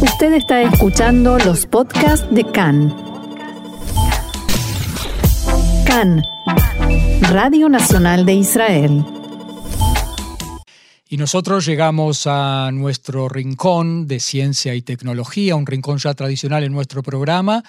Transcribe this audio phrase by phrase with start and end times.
[0.00, 2.94] Usted está escuchando los podcasts de CAN.
[5.86, 6.22] CAN,
[7.30, 9.04] Radio Nacional de Israel.
[11.08, 16.72] Y nosotros llegamos a nuestro rincón de ciencia y tecnología, un rincón ya tradicional en
[16.72, 17.62] nuestro programa,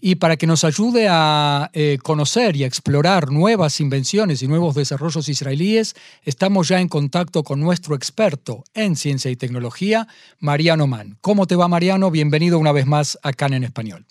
[0.00, 4.74] y para que nos ayude a eh, conocer y a explorar nuevas invenciones y nuevos
[4.74, 5.94] desarrollos israelíes,
[6.24, 10.06] estamos ya en contacto con nuestro experto en ciencia y tecnología,
[10.40, 11.16] Mariano Mann.
[11.20, 12.10] ¿Cómo te va, Mariano?
[12.10, 14.04] Bienvenido una vez más a CAN en Español.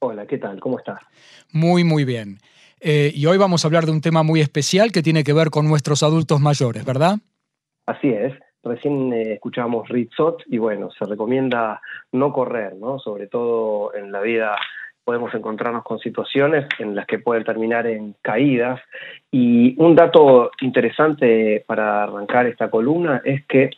[0.00, 0.58] Hola, ¿qué tal?
[0.58, 0.98] ¿Cómo estás?
[1.52, 2.38] Muy, muy bien.
[2.80, 5.50] Eh, y hoy vamos a hablar de un tema muy especial que tiene que ver
[5.50, 7.18] con nuestros adultos mayores, ¿verdad?
[7.86, 8.32] Así es.
[8.64, 11.80] Recién eh, escuchamos Ritzot y bueno, se recomienda
[12.10, 12.98] no correr, ¿no?
[12.98, 14.56] Sobre todo en la vida
[15.04, 18.80] podemos encontrarnos con situaciones en las que pueden terminar en caídas.
[19.30, 23.70] Y un dato interesante para arrancar esta columna es que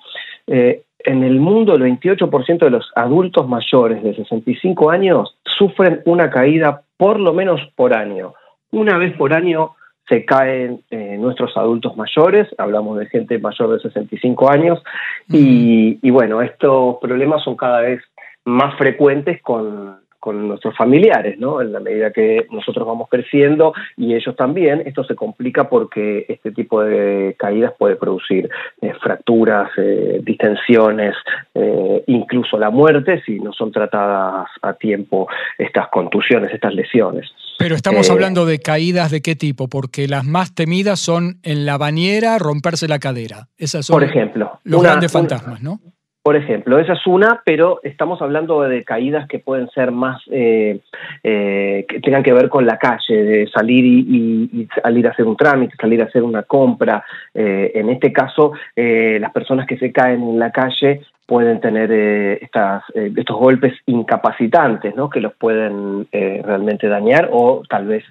[0.47, 6.30] eh, en el mundo el 28% de los adultos mayores de 65 años sufren una
[6.30, 8.34] caída por lo menos por año.
[8.70, 9.72] Una vez por año
[10.08, 14.83] se caen eh, nuestros adultos mayores, hablamos de gente mayor de 65 años,
[15.30, 18.02] y, y bueno, estos problemas son cada vez
[18.45, 21.61] más frecuentes con con nuestros familiares, ¿no?
[21.61, 26.50] En la medida que nosotros vamos creciendo y ellos también, esto se complica porque este
[26.50, 28.48] tipo de caídas puede producir
[28.80, 31.14] eh, fracturas, eh, distensiones,
[31.52, 37.30] eh, incluso la muerte si no son tratadas a tiempo estas contusiones, estas lesiones.
[37.58, 41.77] Pero estamos hablando de caídas de qué tipo, porque las más temidas son en la
[41.77, 43.48] bañera, romperse la cadera.
[43.58, 45.80] Esas son Por ejemplo, los grandes fantasmas, ¿no?
[46.25, 50.80] Por ejemplo, esa es una, pero estamos hablando de caídas que pueden ser más, eh,
[51.22, 55.36] eh, que tengan que ver con la calle, de salir y, salir a hacer un
[55.36, 57.05] trámite, salir a hacer una compra.
[57.34, 62.39] Eh, en este caso, las personas que se caen en la calle pueden tener eh,
[62.42, 65.08] estas, eh, estos golpes incapacitantes, ¿no?
[65.08, 68.05] que los pueden eh, realmente dañar o tal vez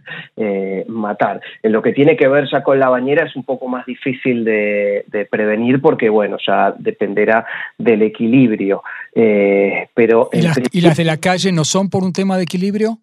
[0.88, 1.42] matar.
[1.62, 4.44] En lo que tiene que ver ya con la bañera es un poco más difícil
[4.44, 7.46] de, prevenir porque, bueno, ya dependerá
[7.78, 8.84] del equilibrio.
[9.14, 13.00] pero ¿Y ¿Y las de la calle no son por un tema de equilibrio?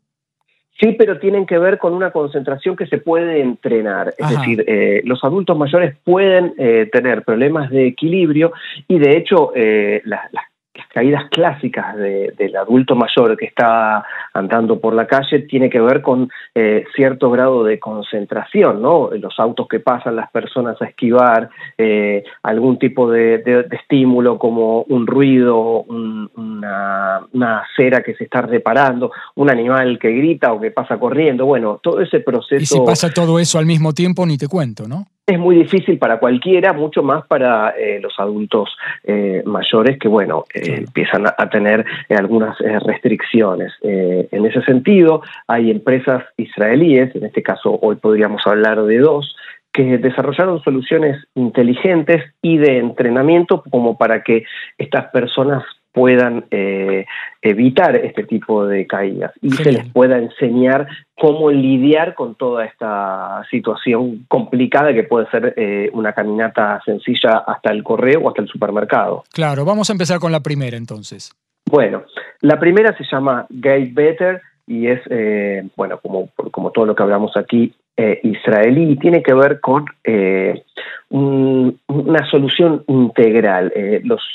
[0.80, 4.14] Sí, pero tienen que ver con una concentración que se puede entrenar.
[4.16, 8.52] Es decir, eh, los adultos mayores pueden eh, tener problemas de equilibrio
[8.88, 10.49] y de hecho eh, las, las las
[10.92, 16.28] caídas clásicas del adulto mayor que está andando por la calle tiene que ver con
[16.54, 19.10] eh, cierto grado de concentración, ¿no?
[19.12, 25.06] Los autos que pasan, las personas a esquivar, eh, algún tipo de, estímulo como un
[25.06, 30.98] ruido, una, una, acera que se está reparando, un animal que grita o que pasa
[30.98, 32.62] corriendo, bueno, todo ese proceso...
[32.62, 35.06] Y si pasa todo eso al mismo tiempo, ni te cuento, ¿no?
[35.30, 40.44] Es muy difícil para cualquiera, mucho más para eh, los adultos eh, mayores que, bueno,
[40.52, 43.72] eh, empiezan a, tener algunas restricciones.
[43.82, 49.36] en ese sentido, hay empresas israelíes, en este caso hoy podríamos hablar de dos,
[49.72, 54.44] que desarrollaron soluciones inteligentes y de entrenamiento como para que
[54.78, 57.06] estas personas puedan eh,
[57.42, 60.86] evitar este tipo de caídas y se les pueda enseñar
[61.18, 67.72] cómo lidiar con toda esta situación complicada que puede ser eh, una caminata sencilla hasta
[67.72, 69.24] el correo o hasta el supermercado.
[69.32, 71.32] Claro, vamos a empezar con la primera entonces.
[71.70, 72.04] Bueno,
[72.40, 77.02] la primera se llama Gate Better y es, eh, bueno, como, como todo lo que
[77.02, 80.62] hablamos aquí, eh, israelí y tiene que ver con eh,
[81.10, 83.72] una solución integral.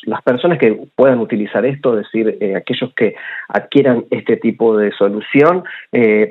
[0.03, 3.15] las personas que puedan utilizar esto, es decir, aquellos que
[3.47, 5.63] adquieran este tipo de solución,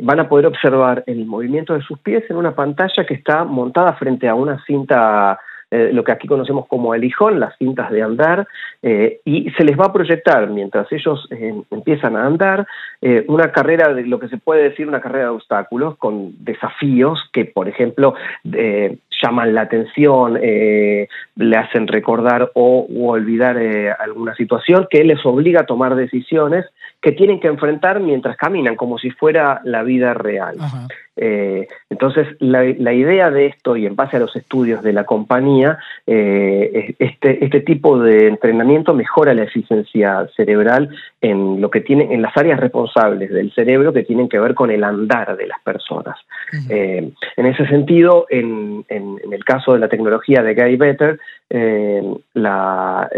[0.02, 3.94] van a poder observar el movimiento de sus pies en una pantalla que está montada
[3.94, 8.02] frente a una cinta eh, lo que aquí conocemos como el hijón, las cintas de
[8.02, 8.46] andar,
[8.82, 12.66] eh, y se les va a proyectar, mientras ellos eh, empiezan a andar,
[13.26, 17.44] una carrera de lo que se puede decir una carrera de obstáculos con desafíos que,
[17.44, 18.14] por ejemplo,
[19.22, 20.38] llaman la atención,
[21.36, 23.58] le hacen recordar o olvidar
[23.98, 26.66] alguna situación que les obliga a tomar decisiones
[27.04, 30.56] que tienen que enfrentar mientras caminan, como si fuera la vida real.
[31.16, 35.78] Eh, entonces, la, idea de esto, y en base a los estudios de la compañía,
[36.06, 40.88] eh, este, este tipo de entrenamiento mejora la eficiencia cerebral
[41.20, 44.70] en lo que tiene, en las áreas responsables del cerebro que tienen que ver con
[44.70, 46.16] el andar de las personas.
[46.68, 51.18] Eh, en ese sentido, en, el caso de la tecnología de Guy Better,
[52.34, 53.08] la,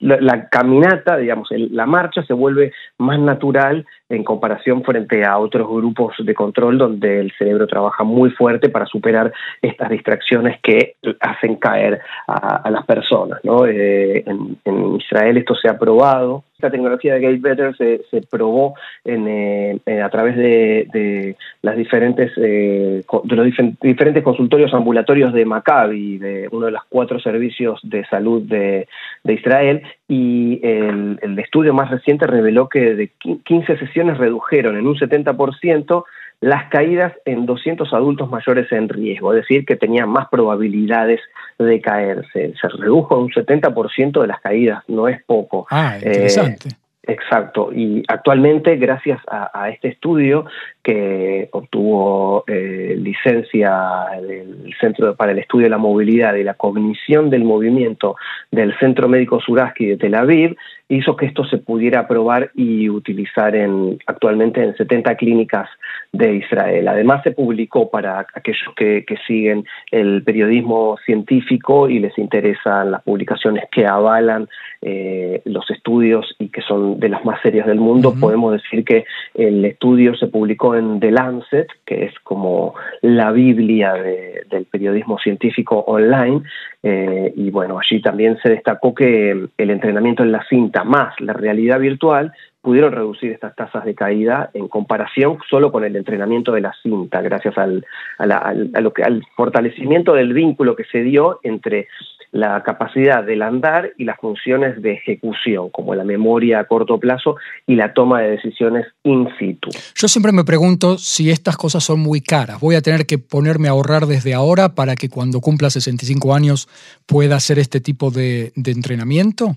[0.00, 6.14] la, caminata, digamos, la marcha se vuelve más natural en comparación frente a otros grupos
[6.18, 9.32] de control donde el cerebro trabaja muy fuerte para superar
[9.62, 13.40] estas distracciones que hacen caer a, las personas.
[13.44, 13.66] ¿no?
[13.66, 18.74] Eh, en, Israel esto se ha probado Esta tecnología de Gate Better se, probó
[19.06, 23.46] eh, a través de, las diferentes de los
[23.80, 28.86] diferentes consultorios ambulatorios de Maccabi, de uno de los cuatro servicios de salud de,
[29.24, 33.10] Israel, y el, el estudio más reciente reveló que de
[33.42, 36.04] 15 sesiones redujeron en un 70%
[36.40, 41.20] las caídas en 200 adultos mayores en riesgo, es decir, que tenían más probabilidades
[41.64, 42.54] de caerse.
[42.60, 45.66] Se redujo un 70% de las caídas, no es poco.
[45.70, 46.70] Ah, interesante.
[47.02, 50.44] Exacto, y actualmente gracias a, este estudio
[50.82, 53.72] que obtuvo eh, licencia
[54.20, 58.16] del Centro para el Estudio de la Movilidad y la Cognición del Movimiento
[58.50, 60.56] del Centro Médico Suraski de Tel Aviv,
[60.90, 65.68] hizo que esto se pudiera probar y utilizar en, actualmente en 70 clínicas
[66.12, 66.88] de Israel.
[66.88, 73.64] Además se publicó para aquellos que, siguen el periodismo científico y les interesan las publicaciones
[73.70, 74.48] que avalan
[74.82, 79.04] eh, los estudios y que son de las más serias del mundo, podemos decir que
[79.34, 85.84] el estudio se publicó en The Lancet, que es como la Biblia del periodismo científico
[85.86, 86.42] online,
[86.82, 91.32] eh, y bueno, allí también se destacó que el entrenamiento en la cinta más la
[91.32, 92.32] realidad virtual
[92.62, 97.22] pudieron reducir estas tasas de caída en comparación solo con el entrenamiento de la cinta,
[97.22, 97.86] gracias al,
[98.18, 101.88] al fortalecimiento del vínculo que se dio entre
[102.32, 107.36] la capacidad del andar y las funciones de ejecución, como la memoria a corto plazo
[107.66, 109.70] y la toma de decisiones in situ.
[109.96, 112.60] Yo siempre me pregunto si estas cosas son muy caras.
[112.60, 116.68] ¿Voy a tener que ponerme a ahorrar desde ahora para que cuando cumpla 65 años
[117.06, 119.56] pueda hacer este tipo de entrenamiento?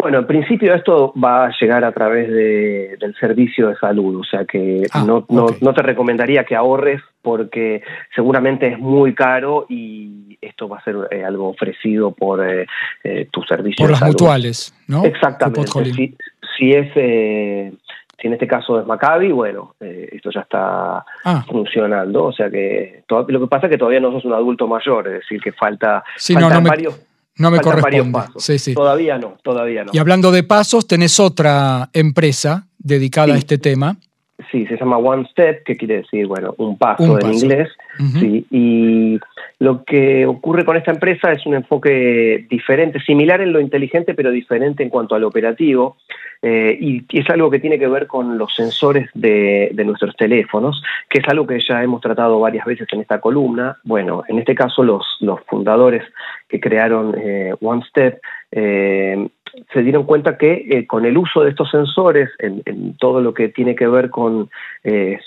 [0.00, 4.44] Bueno, en principio esto va a llegar a través del servicio de salud, o sea
[4.44, 7.82] que ah, no, no, te recomendaría que ahorres porque
[8.14, 12.66] seguramente es muy caro y esto va a ser eh, algo ofrecido por eh,
[13.04, 15.04] eh, tu servicio por las mutuales, ¿no?
[15.04, 15.66] Exactamente.
[16.56, 21.44] Si, es si en este caso es Maccabi, bueno, esto ya está ah.
[21.46, 22.24] funcionando.
[22.24, 25.14] O sea que lo que pasa es que todavía no sos un adulto mayor, es
[25.14, 26.02] decir, que falta,
[26.62, 27.09] varios.
[27.40, 28.20] No me corresponde.
[28.36, 28.74] Sí, sí.
[28.74, 29.92] Todavía no, todavía no.
[29.94, 33.96] Y hablando de pasos, tenés otra empresa dedicada a este tema.
[34.52, 37.68] Sí, se llama One Step, que quiere decir, bueno, un paso en inglés.
[38.18, 39.18] sí, y
[39.58, 44.30] lo que ocurre con esta empresa es un enfoque diferente, similar en lo inteligente, pero
[44.30, 45.96] diferente en cuanto al operativo.
[46.42, 51.18] Eh, y, es algo que tiene que ver con los sensores de, nuestros teléfonos, que
[51.20, 53.76] es algo que ya hemos tratado varias veces en esta columna.
[53.84, 56.02] Bueno, en este caso los, los fundadores
[56.48, 58.20] que crearon eh, OneStep
[58.52, 59.28] eh,
[59.72, 63.74] se dieron cuenta que con el uso de estos sensores en, todo lo que tiene
[63.74, 64.48] que ver con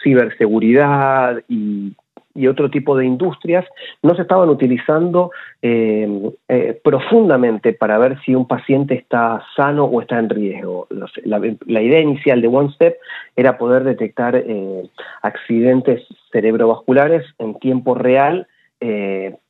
[0.01, 1.93] ciberseguridad y
[2.35, 3.65] y otro tipo de industrias
[4.01, 5.31] no se estaban utilizando
[5.61, 10.87] eh, eh, profundamente para ver si un paciente está sano o está en riesgo.
[11.23, 12.97] La, idea inicial de One Step
[13.35, 14.89] era poder detectar eh,
[15.21, 16.01] accidentes
[16.31, 18.47] cerebrovasculares en tiempo real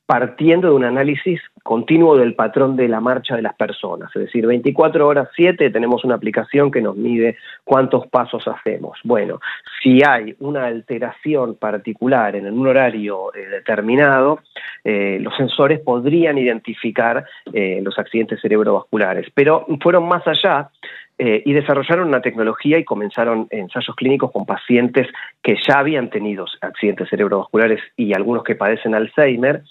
[0.06, 4.10] partiendo de un análisis continuo del patrón de la marcha de las personas.
[4.14, 8.98] Es decir, 24 horas 7 tenemos una aplicación que nos mide cuántos pasos hacemos.
[9.02, 9.40] Bueno,
[9.82, 14.40] si hay una alteración particular en un horario eh, determinado,
[14.84, 20.68] eh, los sensores podrían identificar eh, los accidentes cerebrovasculares, pero fueron más allá
[21.16, 25.06] eh, y desarrollaron una tecnología y comenzaron ensayos clínicos con pacientes
[25.42, 29.62] que ya habían tenido accidentes cerebrovasculares y algunos que padecen Alzheimer,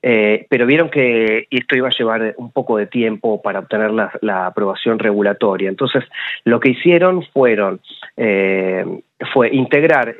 [0.00, 4.46] eh, pero vieron que esto iba a llevar un poco de tiempo para obtener la,
[4.46, 5.68] aprobación regulatoria.
[5.68, 6.04] Entonces,
[6.44, 7.80] lo que hicieron fueron...
[8.16, 8.84] Eh,
[9.32, 10.16] fue integrar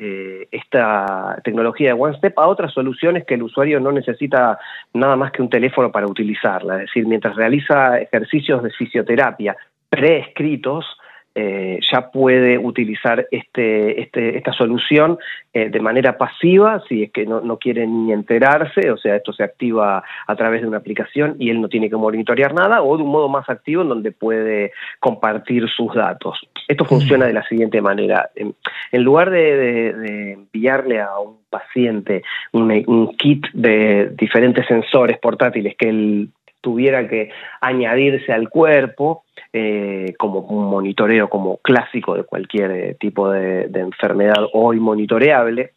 [0.52, 4.60] esta tecnología de OneStep a otras soluciones que el usuario no necesita
[4.94, 6.76] nada más que un teléfono para utilizarla.
[6.76, 9.56] Es decir, mientras realiza ejercicios de fisioterapia
[9.92, 10.86] preescritos,
[11.34, 15.18] eh, ya puede utilizar este, este, esta solución
[15.52, 19.34] eh, de manera pasiva, si es que no, no, quiere ni enterarse, o sea, esto
[19.34, 22.96] se activa a través de una aplicación y él no tiene que monitorear nada, o
[22.96, 26.38] de un modo más activo en donde puede compartir sus datos.
[26.68, 28.30] Esto funciona de la siguiente manera.
[28.34, 32.22] En, lugar de, enviarle a un paciente
[32.52, 36.28] un, un kit de diferentes sensores portátiles que él
[36.62, 43.30] tuviera que añadirse al cuerpo eh, como un monitoreo como clásico de cualquier eh, tipo
[43.30, 45.72] de, enfermedad hoy monitoreable,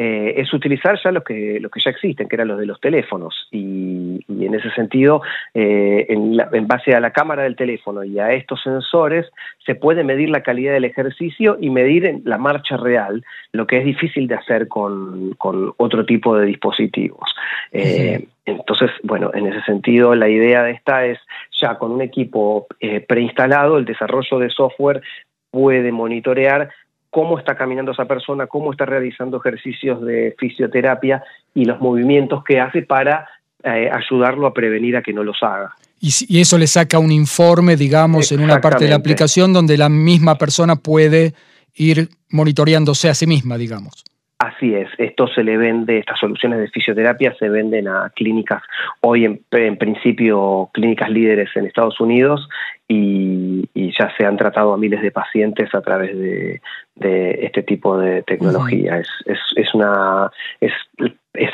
[0.00, 2.80] eh, es utilizar ya los que, los que ya existen, que eran los de los
[2.80, 3.48] teléfonos.
[3.50, 5.22] Y, en ese sentido,
[5.54, 9.26] eh, en, base a la cámara del teléfono y a estos sensores,
[9.66, 13.84] se puede medir la calidad del ejercicio y medir la marcha real, lo que es
[13.84, 15.34] difícil de hacer con,
[15.78, 17.28] otro tipo de dispositivos.
[17.72, 21.18] Entonces, bueno, en ese sentido, la idea de esta es
[21.60, 22.68] ya con un equipo
[23.08, 25.02] preinstalado, el desarrollo de software
[25.50, 26.70] puede monitorear
[27.10, 31.22] cómo está caminando esa persona, cómo está realizando ejercicios de fisioterapia
[31.54, 33.28] y los movimientos que hace para
[33.62, 35.74] eh, ayudarlo a prevenir a que no los haga.
[36.00, 39.88] Y, eso le saca un informe, digamos, en una parte de la aplicación donde la
[39.88, 41.34] misma persona puede
[41.74, 44.04] ir monitoreándose a sí misma, digamos.
[44.40, 48.62] Así es, esto se le vende, estas soluciones de fisioterapia se venden a clínicas,
[49.00, 52.48] hoy en, en principio clínicas líderes en Estados Unidos
[52.86, 53.68] y,
[53.98, 56.60] ya se han tratado a miles de pacientes a través de,
[57.00, 58.98] este tipo de tecnología.
[58.98, 60.30] es, es, es, una
[60.60, 60.72] es,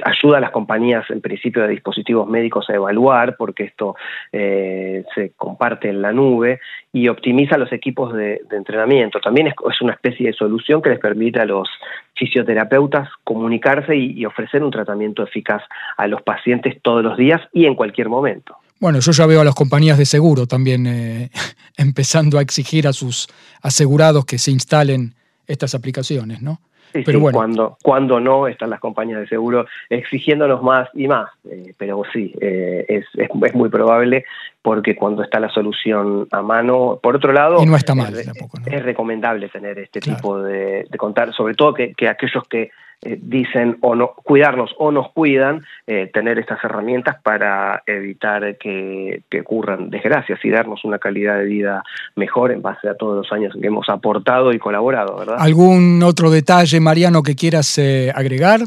[0.05, 3.97] ayuda a las compañías en principio de dispositivos médicos a evaluar porque esto
[4.33, 6.61] eh, se comparte en la nube
[6.93, 9.21] y optimiza los equipos de, entrenamiento.
[9.21, 11.69] También es, una especie de solución que les permite a los
[12.14, 15.62] fisioterapeutas comunicarse y ofrecer un tratamiento eficaz
[15.97, 18.57] a los pacientes todos los días y en cualquier momento.
[18.81, 21.31] Bueno, yo ya veo a las compañías de seguro también eh,
[21.76, 23.29] empezando a exigir a sus
[23.62, 25.14] asegurados que se instalen
[25.47, 26.61] estas aplicaciones, ¿no?
[27.02, 27.36] Pero bueno.
[27.36, 31.30] cuando, cuando no están las compañías de seguro exigiéndonos más y más.
[31.50, 34.24] Eh, pero sí, eh, es, es, muy probable
[34.62, 38.82] porque cuando está la solución a mano, por otro lado, y no está mal, es,
[38.82, 42.70] recomendable tener este tipo de, de, contar, sobre todo que, que aquellos que
[43.04, 49.23] eh, dicen o no cuidarnos o nos cuidan, eh, tener estas herramientas para evitar que,
[49.40, 51.82] ocurran desgracias y darnos una calidad de vida
[52.16, 55.37] mejor en base a todos los años en que hemos aportado y colaborado, ¿verdad?
[55.38, 58.61] ¿Algún otro detalle, Mariano, que quieras eh, agregar?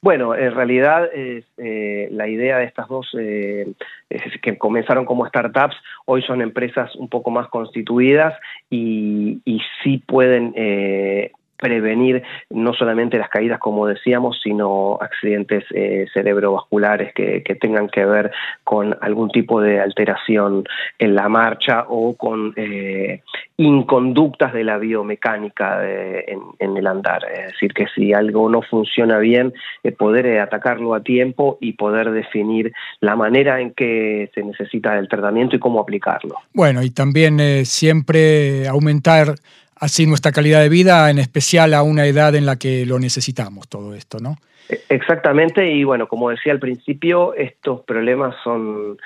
[0.00, 1.08] Bueno, en realidad
[1.56, 7.48] la idea de estas dos que comenzaron como startups, hoy son empresas un poco más
[7.48, 8.34] constituidas
[8.68, 10.52] y, y sí pueden
[11.56, 18.32] prevenir no solamente las caídas, como decíamos, sino accidentes eh, cerebrovasculares que, tengan que ver
[18.64, 20.64] con algún tipo de alteración
[20.98, 23.22] en la marcha o con eh,
[23.56, 27.24] inconductas de la biomecánica en, el andar.
[27.32, 32.10] Es decir, que si algo no funciona bien, eh, poder atacarlo a tiempo y poder
[32.10, 36.34] definir la manera en que se necesita el tratamiento y cómo aplicarlo.
[36.52, 39.34] Bueno, y también siempre aumentar
[39.76, 43.68] así nuestra calidad de vida, en especial a una edad en la que lo necesitamos
[43.68, 44.36] todo esto, ¿no?
[44.68, 48.98] E, exactamente, y bueno, como decía al principio, estos problemas son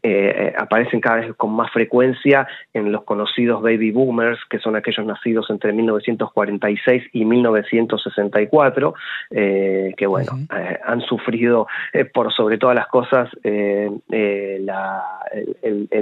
[0.00, 4.76] eh, eh, aparecen cada vez con más frecuencia en los conocidos baby boomers, que son
[4.76, 8.94] aquellos nacidos entre 1946 y 1964,
[9.30, 10.38] eh, que bueno,
[10.86, 11.66] han sufrido
[12.14, 14.70] por sobre todas las cosas el,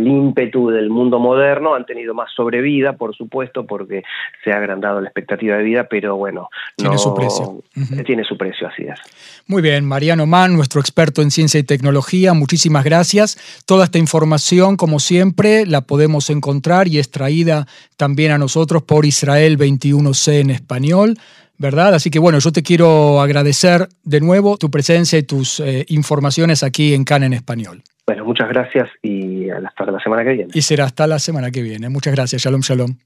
[0.06, 4.02] ímpetu del mundo moderno, han tenido más sobrevida, por supuesto, porque
[4.44, 7.62] se ha agrandado la expectativa de vida, pero bueno, tiene su precio.
[8.04, 9.00] Tiene su precio, así es.
[9.46, 13.64] Muy bien, Mariano Mann, nuestro experto en ciencia y tecnología, muchísimas gracias.
[13.64, 17.66] Toda esta información, como siempre, la podemos encontrar y extraída
[17.96, 21.18] también a nosotros por Israel 21C en español.
[21.58, 21.94] ¿verdad?
[21.94, 26.62] Así que bueno, yo te quiero agradecer de nuevo tu presencia y tus eh, informaciones
[26.62, 27.82] aquí en CAN en español.
[28.06, 30.50] Bueno, muchas gracias y hasta la semana que viene.
[30.54, 31.88] Y será hasta la semana que viene.
[31.88, 32.42] Muchas gracias.
[32.42, 32.96] Shalom, shalom.